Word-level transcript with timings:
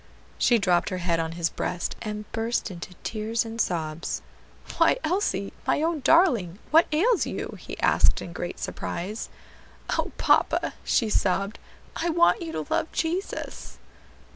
She 0.39 0.57
dropped 0.57 0.89
her 0.89 0.97
head 0.97 1.19
on 1.19 1.33
his 1.33 1.51
breast, 1.51 1.95
and 2.01 2.25
burst 2.31 2.71
into 2.71 2.95
tears 3.03 3.45
and 3.45 3.61
sobs. 3.61 4.23
"Why, 4.79 4.97
Elsie, 5.03 5.53
my 5.67 5.83
own 5.83 5.99
darling, 5.99 6.57
what 6.71 6.87
ails 6.91 7.27
you?" 7.27 7.55
he 7.59 7.79
asked 7.81 8.19
in 8.19 8.33
great 8.33 8.57
surprise. 8.59 9.29
"O 9.99 10.11
papa!" 10.17 10.73
she 10.83 11.07
sobbed, 11.11 11.59
"I 11.95 12.09
want 12.09 12.41
you 12.41 12.51
to 12.51 12.65
love 12.67 12.91
Jesus." 12.91 13.77